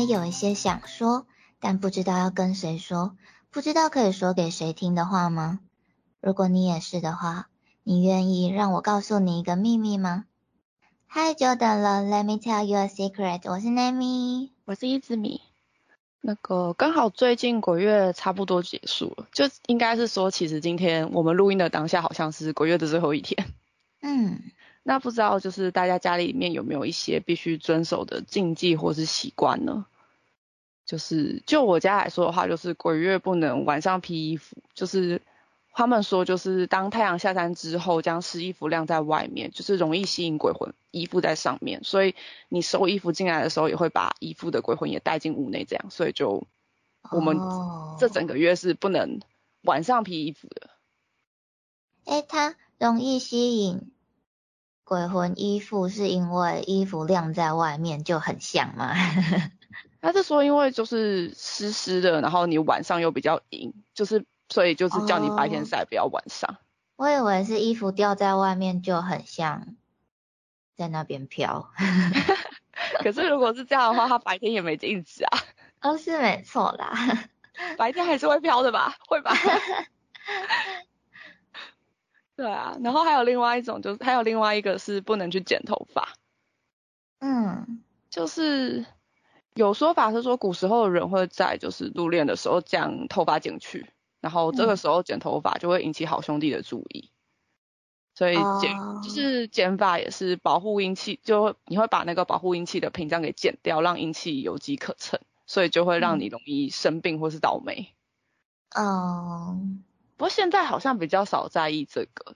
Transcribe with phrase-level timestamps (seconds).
[0.00, 1.26] 也有一些想说，
[1.58, 3.14] 但不知道要跟谁说，
[3.50, 5.60] 不知道可以说给谁听的话吗？
[6.22, 7.48] 如果你也是的话，
[7.82, 10.24] 你愿意让我告诉你一个秘密吗？
[11.06, 13.42] 嗨，久等了，Let me tell you a secret。
[13.44, 15.42] 我是 Nami，我是一子米。
[16.22, 23.46] 那个刚好最近鬼月差不多结束了，就应该是说，其实今天我们录音的当下好像是鬼月的最后一天。
[24.00, 24.40] 嗯，
[24.82, 29.84] 那不知道就是大家家里面有没有一些必须遵守的禁忌或是习惯呢？
[30.90, 35.22] 就是就我家来说的话，就是鬼月不能晚上披衣服，就是
[35.72, 42.16] 他们说就是当太阳下山之后，将湿衣服晾在外面，就是容易吸引鬼魂依附在上面，所以
[42.48, 46.48] 你收衣服进来的时候，也会把依附的鬼魂也带进屋内，这样，所以就
[47.12, 49.20] 我们哦这整个月是不能
[49.62, 50.70] 晚上披衣服的。
[52.06, 53.92] 诶，它容易吸引
[54.82, 58.92] 鬼魂依附，是因为衣服晾在外面就很像吗？
[60.00, 66.56] 他是说，因为就是湿湿的，然后你晚上又比较阴，就是所以就是叫你白天哦晒，不要晚上。
[66.96, 69.76] 我以为是衣服掉在外面就很像
[70.76, 71.70] 在那边飘。
[73.02, 75.38] 可是如果是这样的话，他白天也没镜子啊，
[75.82, 76.92] 哦，是没错啦。
[77.76, 78.96] 白天还是会飘的吧？
[79.06, 79.34] 会吧？
[82.36, 86.14] 对啊，然后还有另外一种，就是还有另外一个是不能去剪头发，
[87.18, 88.86] 嗯，就是
[89.60, 93.86] 有说法是说古时候的人会在就是入殓的时候将头发剪去，
[94.20, 94.76] 然后这个嗯。
[94.76, 97.10] 时候剪头发就会引起好兄弟的注意，
[98.14, 107.94] 所以剪、哦就是剪发也是保护阴气，就你会把那个保护阴气的屏障给剪掉，让阴气有机可乘，所以就会让你容易生病或是倒霉。
[108.74, 109.58] 哦，
[110.16, 112.34] 不过现在好像比较少在意这个，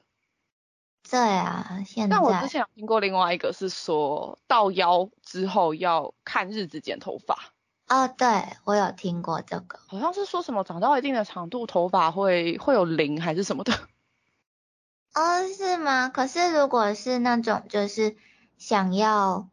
[1.10, 7.52] 对啊，现在但我之前有听过另外一个是说到腰之后要看日子剪头发。
[7.86, 8.26] 哦，对
[8.64, 9.78] 我有听过这个。
[9.86, 13.72] 好像是说什么长到一定的长度，头发会会有零还是什么的。
[15.14, 16.08] 哦，是吗？
[16.08, 18.16] 可是如果是那种就是
[18.56, 19.48] 想要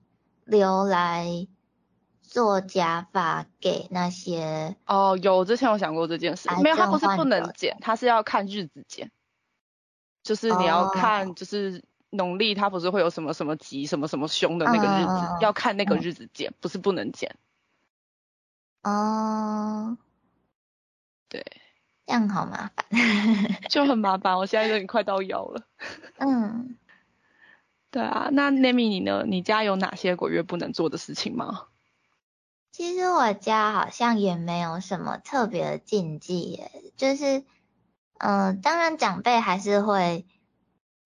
[0.46, 1.48] 留来
[2.22, 9.12] 做假发给那些，哦，有之前有想过这件事癌，没有，它不是不能剪，它是要看日子剪，
[10.24, 17.36] 就是你要哦看就是农历它不是会有什么什么吉什么什么凶的那个日子，要看那个嗯日子剪，不是不能剪。
[18.84, 19.98] 哦，
[21.30, 21.46] 对，
[22.06, 22.86] 这样好麻烦。
[23.70, 25.64] 就很麻烦，我现在有点快到腰了。
[26.18, 26.78] 嗯，
[27.92, 29.24] 对啊，那 Nami 你呢？
[29.28, 31.68] 你家有哪些鬼月不能做的事情吗？
[32.72, 37.44] 其实我家好像也没有什么特别的禁忌耶，就是，
[38.24, 40.26] 嗯、当然长辈还是会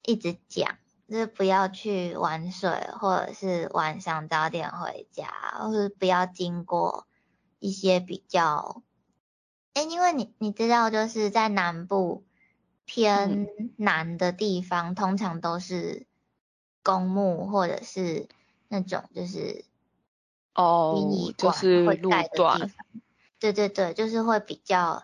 [0.03, 0.77] 一直讲，
[1.07, 5.27] 就是不要去玩水，或者是晚上早点回家，
[5.59, 7.07] 或是不要经过
[7.59, 8.81] 一些比较，
[9.73, 12.25] 哎，因为你你知道，就是在南部
[12.85, 13.47] 偏
[13.77, 16.05] 南的地方，通常都是
[16.83, 18.27] 公墓或者是
[18.67, 19.63] 那种就是。
[20.57, 22.69] 哦殡仪，就馆是路会盖的地段方。
[23.39, 25.03] 对对对，就是会比较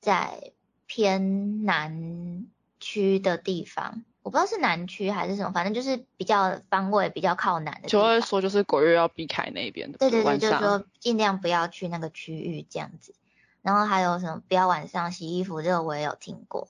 [0.00, 0.54] 在
[0.92, 2.46] 偏南
[2.80, 8.20] 区的地方，我不知道是南区还是什么，反正就是比较方位比较靠南的地就会。
[8.20, 13.14] 说就是鬼月要避开那边的，对对对，就是说尽量不要去那个区域这样子。
[13.62, 16.66] 然后还有什么不要晚上洗衣服，这个我也有听过。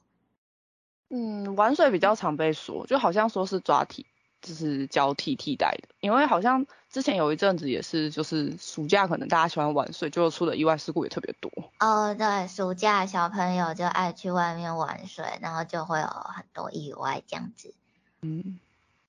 [1.09, 4.05] 嗯，玩水比较常被说，就好像说是抓替，
[4.43, 11.51] 就是交替替代的，因为好像之前有一阵子也是，就是暑假可能大家喜欢玩水，就出的意外事故也特别多。
[11.79, 17.73] 哦，对，暑假小朋友就爱去外面玩水，然后就会有很多意外这样子。
[18.23, 18.59] 嗯，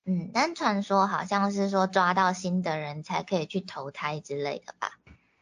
[0.04, 4.98] 嗯，但传说好像是说抓到新的人才可以去投胎之类的吧？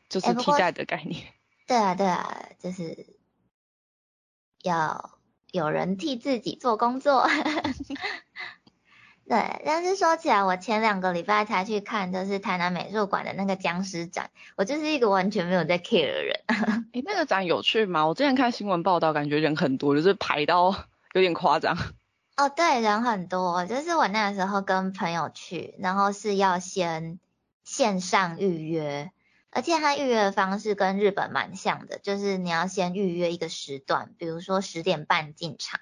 [0.09, 1.23] 就是替代的概念。
[1.69, 3.07] 对啊，对啊，就是
[4.63, 5.19] 要
[5.53, 7.29] 有人替自己做工作。
[9.31, 14.29] 对，但是说起来，我前两个礼拜才去看，就是台南美术馆的那个僵尸展。
[14.57, 16.41] 我就是一个完全没有在 care 的人。
[16.93, 18.09] 诶，那个展有趣吗？
[18.09, 20.75] 我之前看新闻报道，感觉人很多，就是排到
[21.13, 21.79] 有点夸张。
[22.37, 27.21] 哦，对，人很多，就是我那时候跟朋友去，然后是要先
[27.63, 29.13] 线上预约，
[29.53, 35.79] 而且它预约的方式跟日本蛮像的，就是你要先预约一个时段，比如说十点半进场，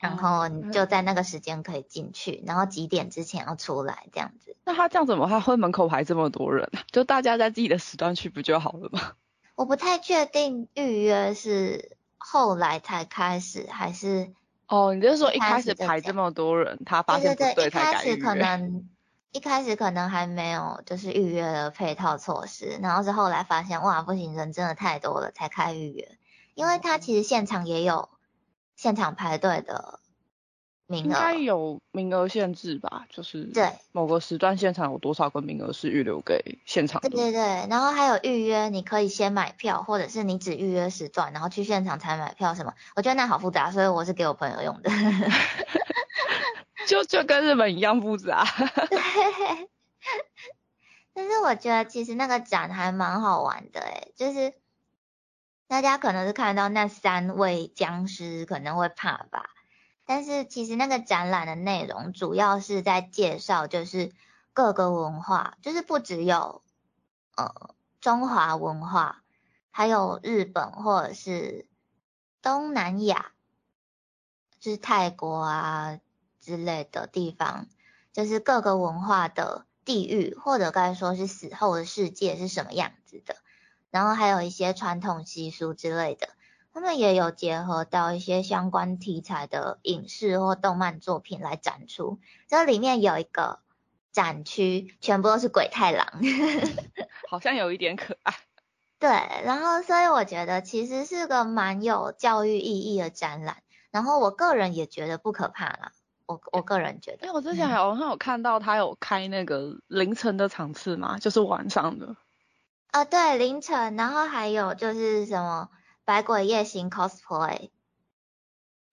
[0.00, 4.56] 然后你就在那个时间可以进去，然后几点之前要出来这样子。
[4.64, 6.82] 那他这样怎么他会门口排这么多人啊？
[6.90, 9.12] 就大家在自己的时段去不就好了吗？
[9.54, 14.32] 我不太确定预约是后来才开始还是。
[14.66, 18.34] 哦，你就是说一一开开始排这么多人，他发对对对，现不对一才改预开始可。
[18.34, 18.88] 能
[19.32, 26.18] 一开始可能还没有就是预约的配套措施，然后是后来发现哇不行，人真的太多了才开预约，
[26.54, 28.08] 因为他其实现场也有
[28.80, 30.00] 现场排队的
[30.86, 33.04] 名额，应该有名额限制吧？
[33.10, 37.10] 就是对某个时段现场有多少个名额是预留给现场的？
[37.10, 44.90] 对对对，然后还有预约，你可以先买票，或者是你只预约时段，然后去现场才买票什么，我觉得那好复杂，所以我是给我朋友用的。
[46.88, 48.46] 就就跟日本一样复杂。
[48.88, 48.98] 对，
[51.12, 54.54] 但是我觉得其实那个展还蛮好玩的诶，就是
[55.70, 59.50] 大家可能是看到那三位僵尸可能会怕吧，
[60.04, 64.10] 但是其实那个展览的内容主要是在介绍就是
[64.52, 66.64] 各个文化，就是不只有
[67.36, 69.22] 呃中华文化，
[69.70, 71.68] 还有日本或者是
[72.42, 73.30] 东南亚，
[74.58, 76.00] 就是泰国啊。
[76.42, 77.66] 之类的地方，
[78.14, 83.36] 就是各个文化的地域，或者该说是死后的世界是什么样子的，
[83.90, 86.28] 然后还有一些传统习俗之类的，
[86.72, 92.18] 他们也有结合到一些相关题材的影视或动漫作品来展出。
[92.46, 93.58] 这里面有一个
[94.12, 96.06] 展区，全部都是鬼太郎，
[97.28, 98.34] 好像有一点可爱。
[99.00, 99.08] 对，
[99.44, 105.92] 然后所以我觉得其实是个蛮有教育意义的展览，然后我个人也觉得不可怕啦。
[106.26, 112.14] 我我个人觉得，因为我之前好像有看到他有开那个凌晨的场次嘛，就是晚上的。
[112.90, 115.70] 啊，对，凌晨，然后还有就是什么
[116.04, 117.70] 百鬼夜行 cosplay，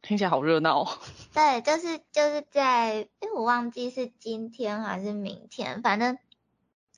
[0.01, 0.83] 听起来好热闹。
[0.83, 0.99] 哦
[1.33, 6.17] 对，就是就是在，因为，我忘记是今天还是明天，反正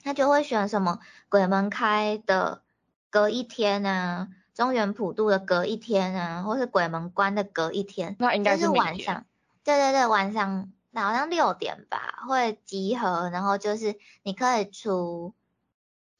[0.03, 0.99] 他就会选什么
[1.29, 2.63] 鬼门开的
[3.09, 9.25] 隔一天啊，中原普渡的隔一天啊，或是鬼门关的隔一天，那应该是晚上。
[9.63, 15.33] 对对对，晚上好像六点吧会集合，然后就是你可以出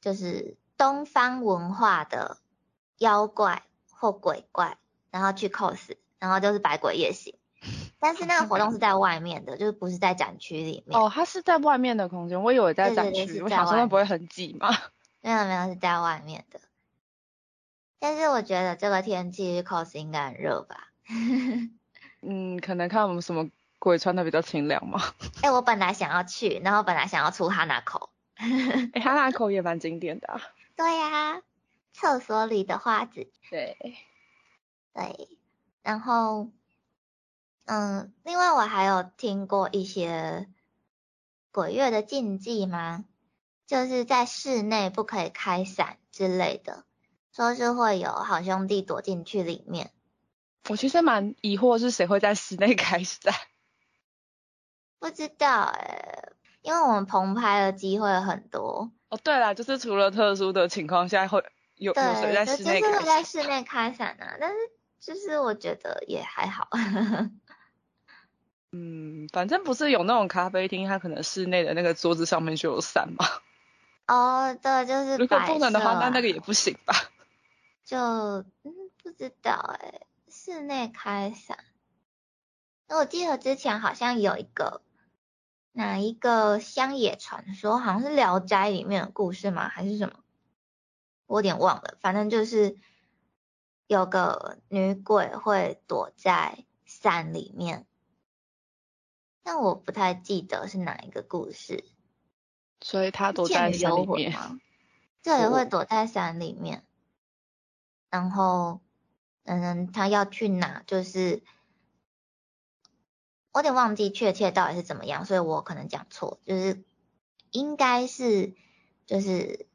[0.00, 2.38] 就是东方文化的
[2.96, 4.78] 妖怪或鬼怪，
[5.10, 7.34] 然后去 cos，然后就是百鬼夜行。
[8.00, 10.98] 但是那个活动是在外面的，就是不是在展区里面。
[10.98, 14.74] 哦，它是在外面的空间，我以为在展区，我想说不会很挤吗？
[15.20, 16.58] 没有没有，是在外面的。
[17.98, 20.88] 但是我觉得这个天气 cos 应该很热吧。
[22.22, 24.98] 嗯，可能看我们什么鬼穿的比较清凉嘛。
[25.42, 28.08] 哎，我本来想要去，然后本来想要出哈娜口。
[28.36, 30.40] 哎，哈娜口也蛮经典的。
[30.80, 31.42] 对呀，
[31.92, 33.30] 厕所里的花子。
[33.50, 33.76] 对。
[34.94, 35.38] 对。
[35.82, 36.48] 然后，
[37.66, 40.48] 嗯，另外我还有听过一些
[41.52, 43.04] 鬼月的禁忌吗？
[43.66, 46.86] 就是在室内不可以开伞之类的，
[47.30, 49.92] 说是会有好兄弟躲进去里面。
[50.70, 53.34] 我其实蛮疑惑，是谁会在室内开伞？
[54.98, 56.19] 不知道哎，
[56.62, 58.90] 因为我们棚拍的机会很多。
[59.08, 61.44] 哦，对啦，就是除了特殊的情况下会
[61.76, 63.04] 有有谁在室内开伞？
[63.04, 64.56] 在室内开伞啊，但是
[65.00, 66.68] 就是我觉得也还好。
[68.72, 73.26] 嗯，反正不是有那种咖啡厅，它可能室内的那个桌子上面就有伞吗？
[74.06, 76.94] 哦，对，就是如果不能的话，那那个也不行吧？
[77.84, 78.44] 就嗯，
[79.02, 80.00] 不知道哎。
[80.32, 81.58] 室内开伞，
[82.86, 84.80] 那我记得之前好像有一个
[85.72, 89.68] 哪一个乡野传说，好像是《聊斋》里面的故事吗？
[89.68, 90.20] 还是什么？
[91.26, 91.96] 我有点忘了。
[92.00, 92.76] 反正就是
[93.86, 97.86] 有个女鬼会躲在山里面，
[99.42, 101.84] 但我不太记得是哪一个故事。
[102.80, 104.60] 所以她躲在山里面
[105.22, 106.84] 对，会躲在山里面，
[108.10, 108.80] 然后。
[109.44, 110.84] 嗯，她要去哪？
[110.86, 111.42] 就是
[113.52, 116.38] 我有点忘记确切到底是怎么样，所以我可能讲错。
[116.44, 116.82] 就是
[117.50, 118.54] 应该是
[119.06, 119.66] 就是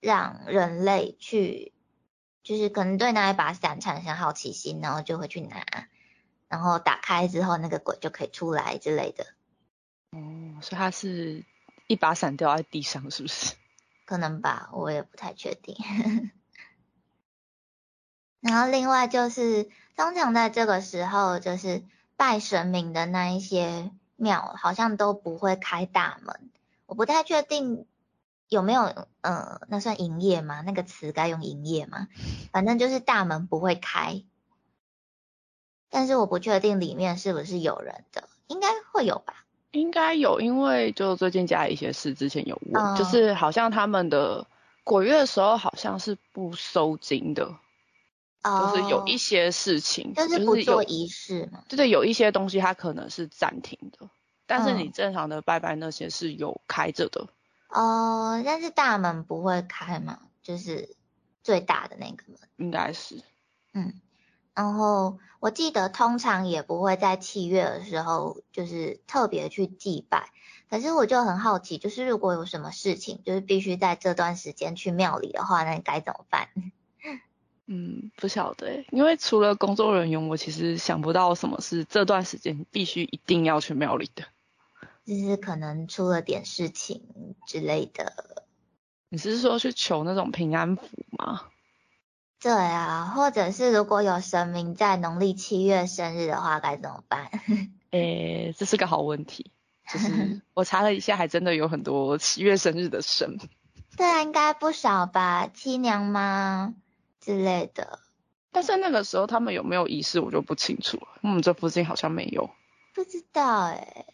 [0.00, 1.72] 让人类去，
[2.42, 5.64] 就是可能对那一把伞产生好奇心，然后就会去拿，
[6.48, 9.26] 然后打开之后那个鬼就可以出来之类的。
[10.12, 11.44] 哦，所以它是
[11.86, 13.54] 一把伞掉在地上，是不是？
[14.06, 15.76] 可能吧，我也不太确定。
[18.40, 21.82] 然后另外就是，通常在这个时候，就是
[22.18, 26.50] 拜神明的那一些庙，好像都不会开大门。
[26.86, 27.86] 我不太确定
[28.48, 30.60] 有没有，呃，那算营业吗？
[30.62, 32.08] 那个词该用营业吗？
[32.50, 34.24] 反正就是大门不会开。
[35.90, 39.44] 但是我不确定里面是不是有人的，应该会有吧？
[39.70, 44.48] 应该有，因为就最近家里一些事，之前有问，就是好像他们的
[44.82, 47.54] 鬼月的时候好像是不收金的。
[48.42, 51.64] 就是有一些事情，就是不做仪式嘛。
[51.68, 54.08] 对对，有一些东西它可能是暂停的，
[54.46, 57.28] 但是嗯你正常的拜拜那些是有开着的。
[57.68, 60.96] 哦，但是大门不会开嘛，就是
[61.42, 62.38] 最大的那个门。
[62.56, 63.22] 应该是，
[63.74, 64.00] 嗯，
[64.54, 70.30] 然后我记得通常也不会在七月的时候就是特别去祭拜，
[70.70, 76.48] 可是我就很好奇，就是如果有什么事情，就是必须在这段时间去庙里的话，那你该怎么办？
[77.70, 84.24] 嗯，不晓得欸，因为除了工作人员，我其实想不到什么是这段时间必须一定要去庙里的。
[85.04, 87.02] 就是可能出了点事情
[87.46, 88.44] 之类的。
[89.10, 91.42] 你是说去求那种平安符吗？
[92.40, 97.30] 对啊，或者是如果有神明在农历七月生日的话，该怎么办？
[97.92, 99.50] 诶，这是个好问题。
[99.92, 103.38] 就是我查了一下，还真的有很多七月生日的神。
[103.96, 106.74] 对啊，应该不少吧，七娘妈
[107.20, 108.00] 之类的，
[108.52, 111.08] 但是那个时候他们有没有仪式，我就不清楚了。
[111.22, 112.50] 我们这附近好像没有。
[112.94, 114.06] 不知道哎、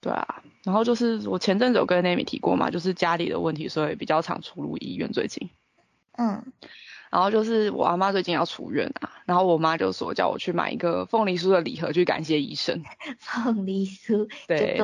[0.00, 5.50] 对啊，然后就是我前阵子有跟 Amy 提过嘛，就是家里的问题，所以比较常出入医院最近。
[6.12, 6.52] 嗯，
[7.12, 12.82] 然后就是我阿妈最近要出院啊，然后我妈就说叫我去买一个凤梨酥的礼盒去感谢医生。
[13.20, 14.78] 凤梨酥，对。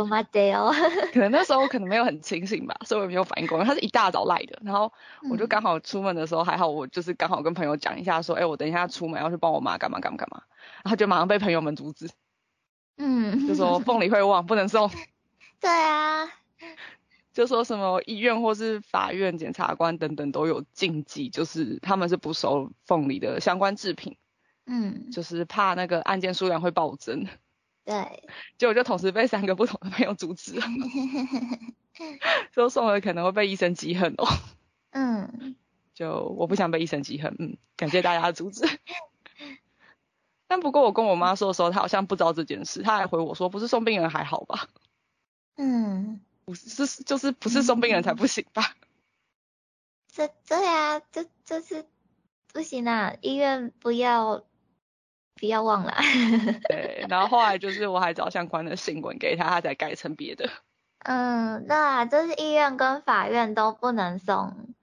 [1.13, 3.65] 可能那时候可能没有很清醒吧，所以我也没有反应过来。
[3.65, 4.93] 他是一大早来的，然后
[5.31, 10.43] 我就嗯刚好出门的时候，还好我就是刚好跟朋友讲一下说，哎、我等一下出门要去帮我妈干嘛干嘛干嘛，
[10.85, 12.11] 然后就马上被朋友们阻止，
[12.99, 14.91] 嗯，就说 凤梨会忘，不能送，
[15.61, 16.27] 对啊，
[17.39, 24.17] 就说什么医院或是法院检察官等等都有禁忌，就是他们是不收凤梨的相关制品，
[24.67, 27.29] 嗯，就是怕那个案件数量会暴增。
[27.87, 28.25] 对，
[28.59, 30.67] 结果就同时被三个不同的朋友阻止了，
[32.51, 34.27] 说送了可能会被医生记恨哦。
[34.91, 35.55] 嗯，
[35.95, 38.67] 就我不想被医生记恨，嗯，感谢大家的阻止。
[40.49, 44.67] 但不过我跟我妈说的时候，她好像不知道这件事，她还回我说，不是送病人还好吧？
[45.57, 48.75] 嗯，不是，就是不是送病人才不行吧？
[50.11, 51.85] 这对啊，这这是
[52.51, 54.45] 不行啊，医院不要
[55.35, 55.95] 不要忘了。
[56.69, 60.49] 对，然后后来就是我还找相关的新闻给他，他才改成别的。
[61.01, 64.75] 嗯，对啊，就是医院跟法院都不能送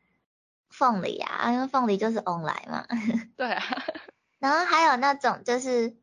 [0.69, 2.85] 凤梨啊，因为凤梨就是翁来嘛。
[3.35, 3.63] 对啊，
[4.37, 5.95] 然后还有那种就是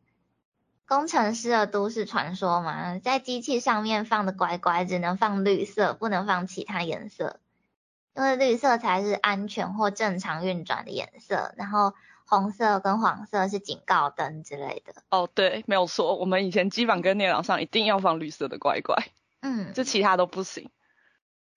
[0.87, 7.41] 工程师的都市传说嘛，在机器上面放的乖乖只能放绿色，不能放其他颜色，
[8.15, 11.95] 因为绿色才是安全或正常运转的颜色，然后
[12.27, 15.03] 红色跟黄色是警告灯之类的。
[15.11, 18.97] 哦对，没有错，我们以前机房跟电脑上一定要放绿色的乖乖，
[19.41, 20.71] 嗯，就其他都不行。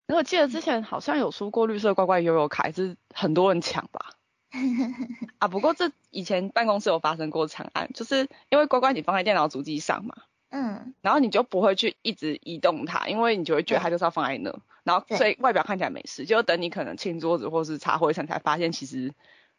[0.08, 4.12] 我记得之前好像有出过绿色乖乖悠悠卡，是很多人抢吧？
[5.38, 10.14] 啊，不过这以前办公室有发生过惨案，就是因为乖乖你放在电脑主机上嘛，
[10.50, 19.12] 嗯，然后你就不会去一直移动它，因为你就会觉得它就是要放在那，然后所以外表看起来没事，就等你可能清桌子或是擦灰尘才发现，其实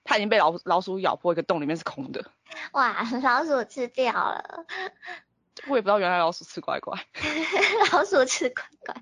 [0.03, 2.31] 它已经被老老鼠咬破一个洞，里面是空的。
[2.71, 4.65] 哇， 老鼠吃掉了，
[5.67, 6.97] 我也不知道原来老鼠吃乖乖。
[7.91, 8.95] 老鼠吃乖乖。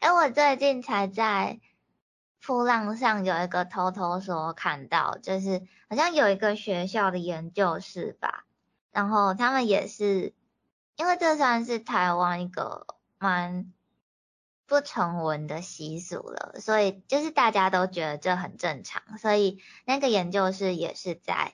[0.00, 1.58] 哎，我最近才在
[2.48, 8.46] 扑浪上有一个偷偷说看到，就是好像有一个学校的研究室吧，
[8.90, 10.32] 然后他们也是，
[10.96, 12.86] 因为这算是台湾一个
[13.18, 13.70] 蛮
[14.66, 21.52] 不成文的习俗了，所以就是大家都觉得这很正常，所以那个研究室也是在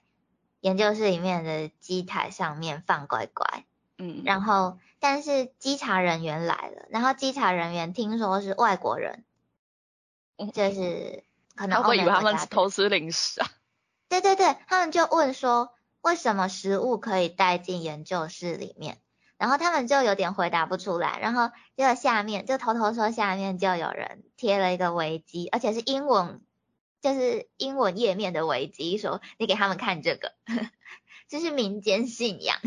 [0.61, 3.65] 研究室里面的机台上面放乖乖。
[3.99, 9.25] 嗯，然后但是稽查人员来了，然后稽查人员听说是外国人，嗯
[10.53, 11.25] 就是
[11.55, 13.51] 可能会以为他们偷吃零食啊。
[14.09, 18.99] 对对对，他们就问说为什么食物可以带进研究室里面，
[19.39, 26.43] 然后他们就有点回答不出来，然后就下面就偷偷说下面就有人贴了一个维基，而且是英文，
[27.01, 30.33] 就是英文页面的维基，说你给他们看这个，
[31.29, 32.59] 这是民间信仰。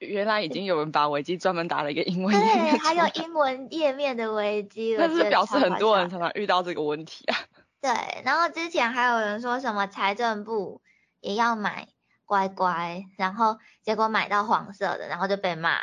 [0.00, 7.36] 原来已经有人把维基专门打了一个英文页对，还有英文页面的危机， 我那是表示很多人常常遇到这个问题啊。
[7.80, 7.90] 对，
[8.24, 10.82] 然后之前还有人说什么财政部
[11.20, 11.88] 也要买
[12.24, 15.80] 乖乖，然后结果买到黄色的，然后就被骂。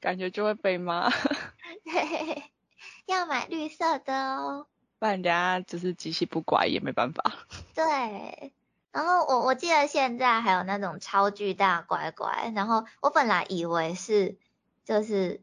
[0.00, 1.10] 感觉就会被骂，
[1.84, 2.44] 对，
[3.06, 4.66] 要买绿色的哦。
[4.98, 7.32] 不然人家就是机器不乖也没办法。
[7.74, 8.52] 对，
[8.96, 14.38] 然后我我记得现在还有那种超巨大乖乖，然后我本来以为是
[14.86, 15.42] 就是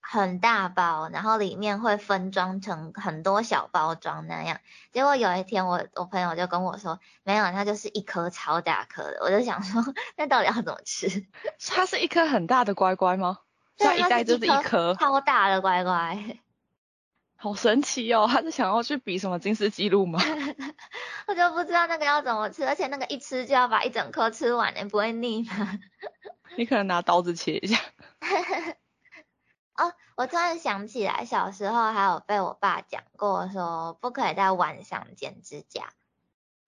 [0.00, 4.58] 很大包，然后里面会分装成很多小包装那样。
[4.90, 9.18] 结果有一天我我朋友就跟我说，没有，它就是一颗超大颗的。
[9.20, 9.84] 我就想说，
[10.16, 11.26] 那到底要怎么吃？
[11.68, 13.40] 它是一颗很大的乖乖吗？
[13.76, 16.38] 对，一袋就是一颗超大的乖乖。
[17.42, 18.26] 好神奇哦！
[18.30, 20.20] 他是想要去比什么金丝记录吗？
[21.30, 25.78] 我就不知道那个要怎么吃，而且那个一吃就要把一整颗吃完，你不会腻吗？
[26.56, 27.78] 你可能拿刀子切一下。
[29.78, 35.92] 哦，我突然想起来，小时候还有被我爸讲过，说不可以在晚上剪指甲。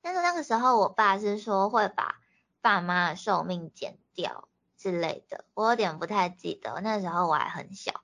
[0.00, 2.20] 但是那个时候我爸是说会把
[2.60, 6.80] 爸妈的寿命剪掉之类的，我有点不太记得。
[6.82, 8.00] 那时候我还很小，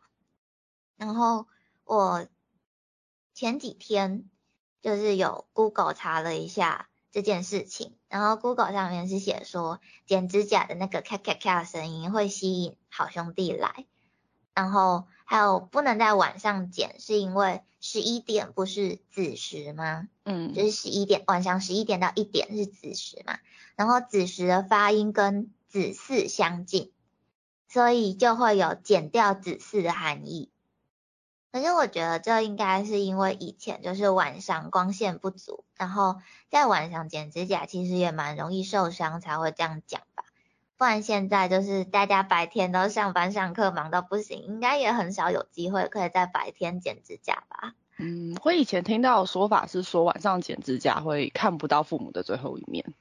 [0.97, 1.47] 然后
[1.85, 2.27] 我。
[3.35, 4.29] 前几天
[4.88, 13.85] 就是有 Google 查了一下这件事情，然后 Google 上面是写说剪指甲的那个咔咔咔的声音会吸引好兄弟来，
[14.54, 20.09] 然后还有不能在晚上剪，是因为十一点不是子时吗？
[20.25, 23.38] 嗯，就是十一点晚上十一点到一点是子时嘛，
[23.76, 26.90] 然后子时的发音跟子嗣相近，
[27.68, 30.50] 所以就会有剪掉子嗣的含义。
[31.50, 36.17] 可是我觉得这应该是因为以前就是晚上光线不足，然后
[36.50, 40.25] 在晚上剪指甲其实也蛮容易受伤，才会这样讲吧。
[40.76, 47.75] 不然现在就是大家白天都上班上课忙到不行，应该也很少有机会可以在白天剪指甲吧。
[47.97, 52.95] 嗯，我以前听到的说法是说晚上剪指甲会看不到父母的最后一面。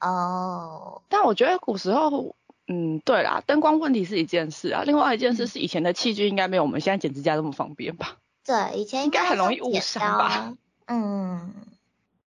[0.00, 1.02] 哦。
[1.08, 2.34] 但我觉得古时候。
[2.66, 8.16] 嗯，对啦，灯光问题是一件事啊，另外一件事是以前的器具应该没有我们现在剪指甲这么方便吧？
[8.44, 10.54] 对，以前应该很容易误伤吧？
[10.86, 11.54] 嗯。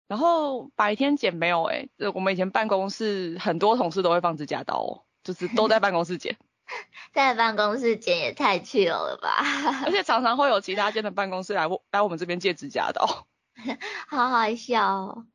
[0.07, 6.37] 然后白天剪没有哎，我们以前办公室很多同事都会放指甲刀，哦，就是都在办公室剪。
[7.13, 9.43] 在办公室剪也太去了吧？
[9.85, 13.27] 而且常常会有其他间的办公室来来我们这边借指甲刀，
[14.07, 15.25] 好好笑。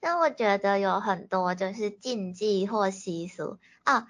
[0.00, 4.06] 但我觉得有很多就是禁忌或习俗啊，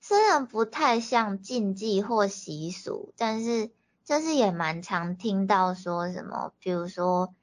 [0.00, 3.70] 虽然不太像禁忌或习俗，但是
[4.04, 7.34] 就是也蛮常听到说什么，比如说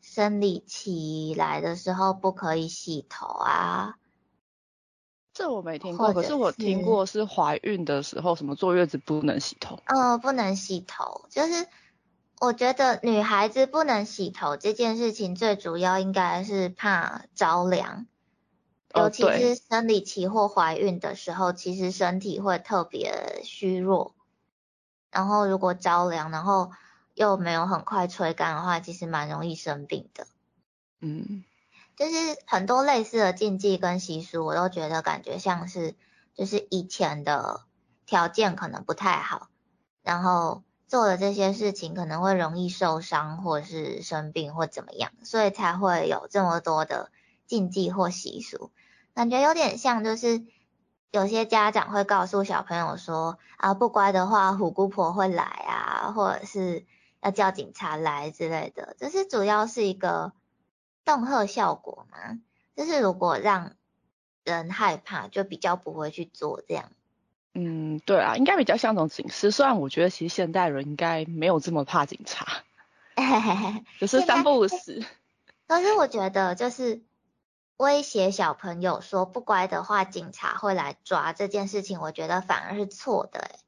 [0.00, 3.94] 生理期来的时候不可以洗头啊。
[5.32, 9.80] 这我没听过，可是我听过是怀孕的时候什么坐月子不能洗头。
[9.86, 11.66] 嗯，不能洗头，就是。
[12.38, 18.06] 我觉得女孩子不能洗头这件事情，最主要应该是怕着凉，
[18.96, 24.14] 尤其是生理期或怀孕的时候，其实身体会特别虚弱，
[25.10, 26.70] 然后如果着凉，然后
[27.14, 30.26] 又没有很快吹干的话，其实蛮容易生病的。
[31.00, 31.44] 嗯，
[31.96, 32.14] 就是
[32.46, 35.94] 很多类似的禁忌跟习俗，我都觉得感觉像是，
[36.34, 37.62] 就是以前的
[38.06, 39.48] 条件可能不太好，
[40.02, 40.62] 然后。
[40.88, 47.10] 做的这些事情可能会容易受伤，或是生病或怎么样，所以才会有这么多的
[47.44, 48.70] 禁忌或习俗。
[49.16, 50.44] 感觉有点像，就是
[51.10, 56.84] 有些家长会告诉小朋友说啊，不乖的话，虎姑婆会来啊，或者是
[57.22, 58.94] 要叫警察来之类的。
[58.98, 60.34] 这是主要是一个
[61.02, 62.38] 恫吓效果嘛？
[62.76, 63.72] 就是如果让
[64.44, 66.92] 人害怕，就比较不会去做这样。
[67.54, 69.50] 嗯，对啊，应该比较像种警示。
[69.50, 72.46] 虽然我觉得其实现代人应该没有这么怕警察，
[73.98, 75.02] 只是三不五时。
[75.66, 77.00] 可是我觉得就是
[77.76, 83.40] 威胁小朋友说不乖的话，警察会来抓这件事情，我觉得反而是错的。
[83.40, 83.58] 哎，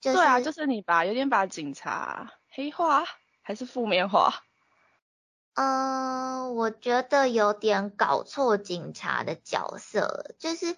[0.00, 3.04] 对啊，就是你把有点把警察黑化
[3.42, 4.44] 还是负面化？
[5.54, 10.76] 嗯，我觉得有点搞错警察的角色，就是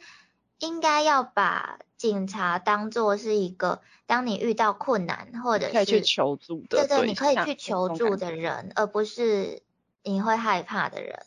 [0.58, 1.78] 应该要把。
[1.96, 9.62] 警察当做是一个，当你遇到困难或者是可以去求助的，对对，你可以去求助的人，而不是
[10.02, 11.24] 你会害怕的人。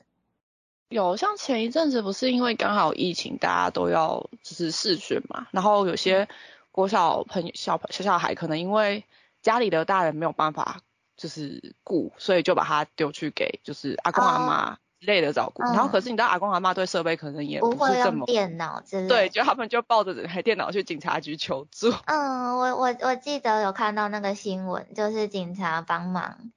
[0.89, 6.27] 有像前一阵子不是因为刚好疫情，大家都要就是试训嘛，然后有些
[6.71, 9.03] 国小朋友小小小孩可能因为
[9.41, 10.81] 家里的大人没有办法
[11.15, 14.77] 就是顾，所以就把他丢去给就是阿公阿妈。
[14.99, 21.93] 之类的照顾，然后可是你知道阿公阿妈对设备可能也不是这么电脑之类，对，就他们就抱着整台电脑去警察局求助。
[22.05, 26.49] 嗯，我我我记得有看到那个新闻，就是警察帮忙，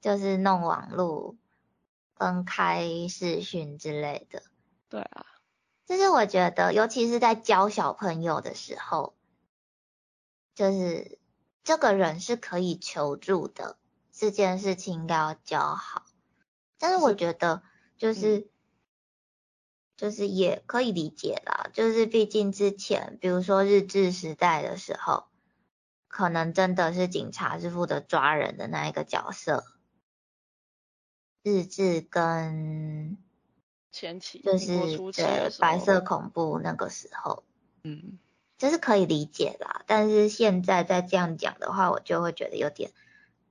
[0.00, 1.34] 就是弄网络
[2.22, 4.44] 分开视讯之类的。
[4.88, 5.26] 对啊，
[5.86, 9.16] 就是我觉得，尤其是在教小朋友的时候，
[10.54, 11.18] 就是
[11.64, 13.76] 这个人是可以求助的，
[14.12, 16.04] 这件事情应该要教好。
[16.78, 17.62] 但是我觉得。
[17.98, 18.48] 就是，
[19.96, 21.70] 就是也可以理解啦。
[21.72, 25.26] 就是毕竟之前，比如说日治时代的时候，
[26.08, 29.62] 可能真的是警察是负责抓人的那一个角色。
[31.42, 33.16] 日志跟
[33.90, 37.42] 前期就是对白色恐怖那个时候，
[37.84, 38.18] 嗯，
[38.58, 39.82] 就是可以理解啦。
[39.86, 42.92] 但是现在再这样讲的话，我就会觉得有点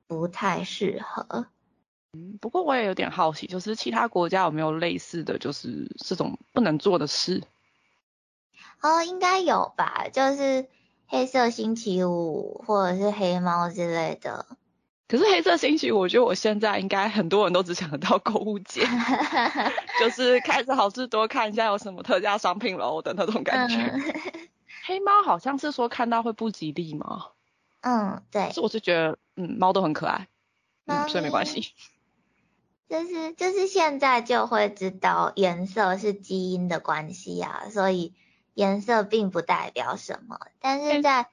[0.07, 1.47] 不太适合。
[2.13, 7.43] 嗯，不过我也有点好奇，就是其他国家有没有类似的就是这种不能做的事？
[8.81, 10.67] 哦，应该有吧，就是
[11.07, 14.45] 黑色星期五或者是黑猫之类的。
[15.11, 18.81] 可是黑色星期五，我觉得我现在应该很多人都只想得到购物节，
[19.99, 23.93] 就是开始好事多看一下有什么特价商品喽的那种感觉。
[24.85, 27.25] 黑猫好像是说看到会不吉利吗？
[27.81, 28.51] 嗯，对。
[28.53, 30.29] 是我是觉得，嗯，猫都很可爱，
[30.85, 31.73] 嗯，所以没关系。
[32.87, 38.13] 就是就是现在就会知道颜色是基因的关系啊，所以
[38.53, 40.39] 颜色并不代表什么。
[40.61, 41.25] 但是在，嗯。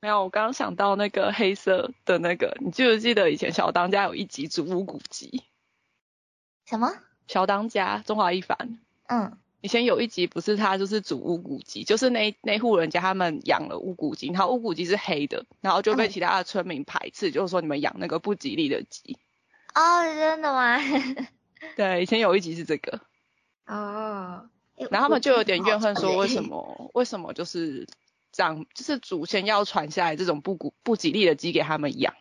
[0.00, 5.42] 没有，我刚刚想到那个黑色的那个，你记不记得以前小当家有一集煮乌骨鸡？
[6.66, 6.92] 什么？
[7.26, 8.78] 小当家中华一番。
[9.08, 9.38] 嗯。
[9.62, 19.18] 以前有一集不是他就是煮乌骨鸡，就是那那户人家他们养了乌骨鸡，然后乌骨鸡是黑的，然后就被其他的村民排斥，就是说你们养那个不吉利的鸡。
[19.74, 20.78] 哦，真的吗？
[21.74, 23.00] 对，以前有一集是这个。
[23.66, 24.48] 哦。
[24.90, 27.88] 然后他们就有点怨恨，说为什么为什么就是。
[28.36, 32.14] 长就是祖先要传下来这种不古不吉利的鸡给他们养，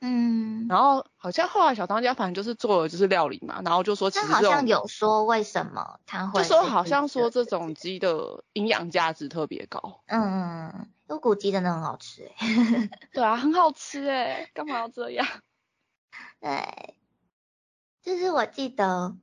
[0.00, 15.26] 嗯，然后好像后来小当家反正就是做了就是料理嘛，然后就说其实好像有说为什么他会，就说好像说这种鸡的营养价值特别高，嗯，乌骨鸡真的很好吃哎， 对啊，很好吃哎，干嘛要这样？
[16.40, 16.96] 对，
[18.02, 19.16] 就是我记得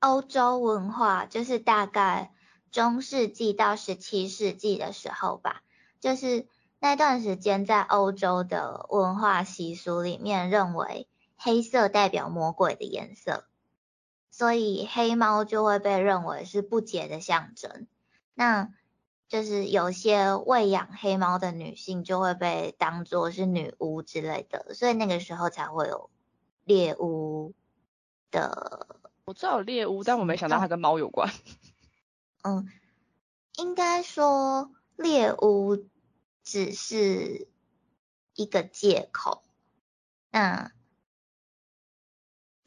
[0.00, 2.32] 欧洲文化就是大概
[2.70, 5.62] 中世纪到十七世纪的时候吧。
[6.02, 6.46] 就是
[6.80, 13.44] 那段时间，在欧洲的文化习俗里面，认为黑色代表魔鬼的颜色，
[14.32, 17.86] 所以黑猫就会被认为是不洁的象征。
[18.34, 18.72] 那
[19.28, 26.10] 就是有些喂养黑猫的女性就会被当作是女巫之类的，所以那个时候才会有
[26.64, 27.54] 猎巫
[28.32, 28.88] 的。
[29.24, 31.32] 我知道有猎巫，但我没想到它跟猫有关。
[32.42, 32.68] 嗯，
[33.56, 35.86] 应该说猎巫。
[36.44, 37.48] 只是
[38.34, 39.44] 一个借口，
[40.30, 40.72] 那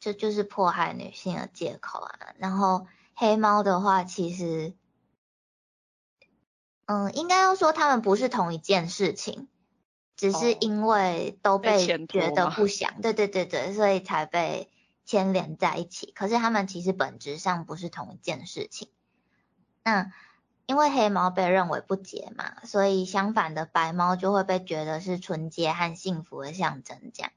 [0.00, 2.34] 这就是迫害女性的借口啊。
[2.38, 4.74] 然后黑猫的话，其实，
[6.86, 9.48] 嗯，应该要说他们不是同一件事情，
[10.16, 14.70] 只是因为都被觉得不祥，对对对对，所以才被
[15.04, 16.12] 牵连在一起。
[16.12, 18.90] 可是他们其实本质上不是同一件事情。
[19.82, 20.12] 那。
[20.66, 27.12] 因为黑猫被认为不洁嘛，所以相反的白猫就会被觉得是纯洁和幸福的象征。
[27.14, 27.32] 这样，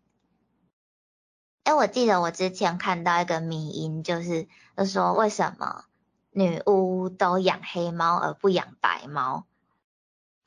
[1.64, 5.86] 哎，我记得我之前看到一个迷因，就是就说为什么
[6.32, 9.46] 女巫都养黑猫而不养白猫？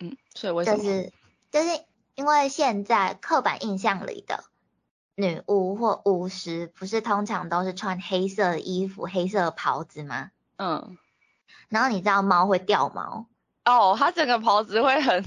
[0.00, 0.78] 嗯，所以为什么？
[0.78, 1.12] 就是
[1.52, 1.84] 就是
[2.16, 4.42] 因为现在刻板印象里的
[5.14, 10.32] 女巫或巫师，不是通常都是穿黑色的衣服、黑色的袍子吗？
[10.56, 10.98] 嗯。
[11.68, 13.26] 然后你知道猫会掉毛
[13.64, 15.24] 哦，它整个袍子会很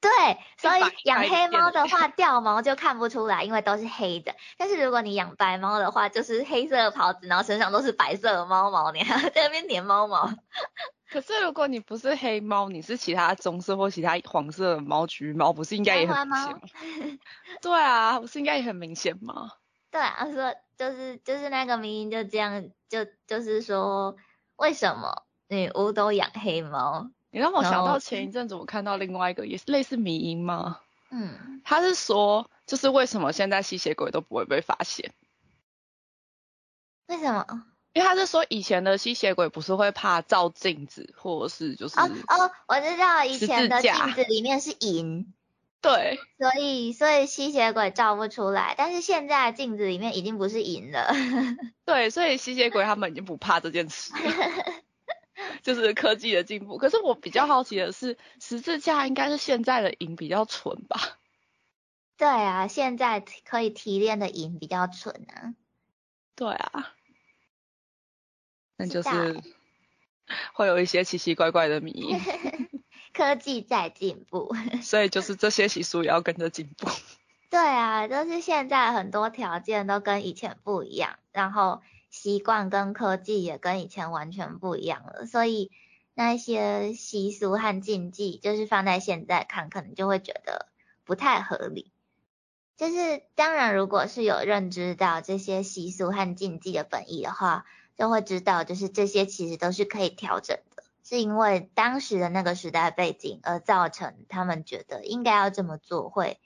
[0.00, 0.10] 对，
[0.56, 4.32] 所以养黑猫的话 掉毛就看不出来，因为都是黑的。
[4.56, 10.30] 但是如果你养白猫的话，就是黑色的袍子，然后身上都是白色的猫毛，你还在那边粘猫毛。
[11.10, 16.60] 可是如果你不是黑猫，你是其他棕色或其他黄色的猫、橘猫，不是应该也很明显吗？
[17.60, 19.50] 对啊，不是应该也很明显吗？
[19.90, 24.14] 对啊，说就是就是那个名音就这样，就就是说
[24.56, 25.24] 为什么？
[25.48, 30.80] 女巫都养黑猫，你让我想到前一阵子我看到另外一个也是类似迷因吗？
[31.10, 35.12] 嗯，他是说就是为什么现在吸血鬼都不会被发现？
[37.06, 37.64] 为什么？
[37.94, 45.32] 因为他是说以前的吸血鬼不是会怕照镜子，或者是就是哦哦，我知道以前的镜子里面是银，
[45.80, 51.10] 对，所以所以吸血鬼照不出来，但是现在镜子里面已经不是银了，
[51.86, 54.12] 对，所以吸血鬼他们已经不怕这件事。
[55.62, 61.18] 就是科技的进步，可是我比较好奇的是，十字架应该是现在的银比较纯吧？
[62.16, 65.54] 对啊，现在可以提炼的银比较纯啊。
[66.34, 66.94] 对啊，
[68.76, 69.42] 那就是
[70.52, 72.16] 会有一些奇奇怪怪的谜。
[73.14, 76.88] 科技在进步，所以就是这些习俗也要跟着进步。
[77.50, 81.82] 对啊，就是现在很多条件都跟以前不一样，然后。
[82.10, 85.70] 习惯跟科技也跟以前完全不一样了，所以
[86.14, 90.68] 那些习俗和禁忌，就是放在现在看，可能就会觉得
[91.04, 91.92] 不太合理。
[92.76, 97.66] 就是当然，如果是有认知到这些习俗和禁忌的本意的话，
[97.96, 106.38] 就会知道，就是这些其实都是可以调整的，是因为当时的那个时代背景而造成他们觉得应该要这么做，会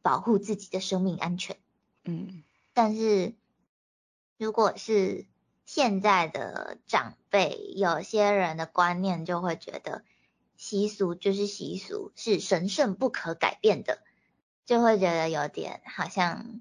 [0.00, 1.58] 保护自己的生命安全。
[2.04, 2.42] 嗯，
[2.72, 3.34] 但是
[4.38, 5.26] 如果是
[5.64, 10.02] 现在的长辈，有些人的观念就会觉得
[10.56, 13.98] 习俗就是习俗，是神圣不可改变的。
[14.64, 16.60] 就会觉得有点好像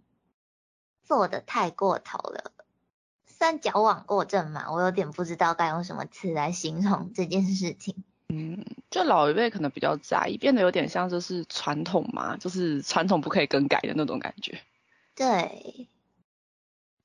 [1.04, 2.52] 做的太过头了，
[3.26, 4.72] 算矫枉过正嘛？
[4.72, 8.04] 我有点不知道该用什么词来形容这件事情。
[8.30, 14.60] 嗯，就老一辈可能比较在意，变得有点像就是传统嘛，就是传统不可以更改的那种感觉。
[15.16, 15.88] 对，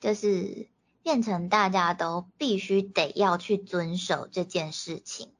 [0.00, 0.68] 就是
[1.02, 5.32] 变成大家都必须得要去遵守这件事情。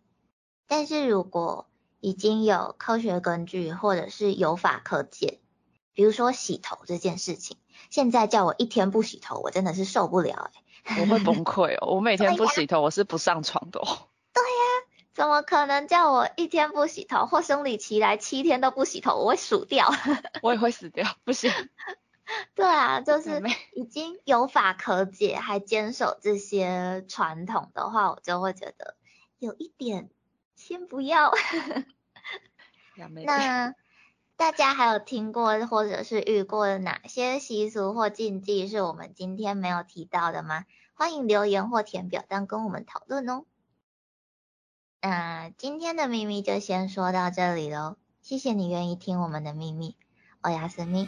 [0.68, 1.68] 但是如果
[2.00, 5.40] 已经有科学根据，或者是有法可解。
[5.92, 7.58] 比如说洗头这件事情，
[7.90, 10.50] 现在叫我一天不洗头，我真的是受不了
[10.84, 11.94] 哎，我会崩溃哦。
[11.96, 13.80] 我每天不洗头，我是不上床的。
[14.32, 14.64] 对呀，
[15.12, 19.92] 怎么可能叫我一天不洗头，或生理期来七天都不洗头，我会数掉。
[20.42, 21.50] 我也会死掉，不行。
[22.54, 28.96] 对啊，就是已经有法可解，还坚守这些传统的话，我就会觉得
[29.38, 30.10] 有一点
[30.56, 31.32] 先不要。
[33.24, 33.74] 那。
[34.36, 40.64] 大家还有听过或者是遇过哪些习俗或禁忌是我们今天没有提到的吗？
[40.94, 43.44] 欢迎留言或填表单跟我们讨论哦。
[45.02, 49.94] 那今天的秘密就先说到这里喽，谢谢你愿意听我们的秘密，
[50.40, 51.06] 我亚思密。